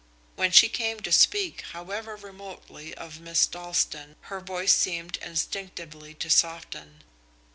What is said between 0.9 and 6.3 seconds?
to speak, however remotely, of Miss Dalstan, her voice seemed instinctively to